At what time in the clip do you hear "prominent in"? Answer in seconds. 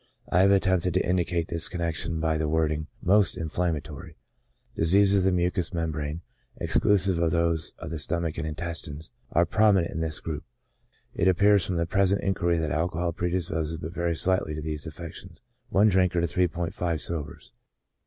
9.45-10.01